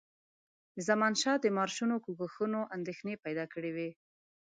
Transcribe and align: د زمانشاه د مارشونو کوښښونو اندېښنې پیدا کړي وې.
د 0.75 0.77
زمانشاه 0.89 1.37
د 1.41 1.45
مارشونو 1.57 1.95
کوښښونو 2.05 2.59
اندېښنې 2.75 3.15
پیدا 3.25 3.45
کړي 3.53 3.71
وې. 3.75 3.89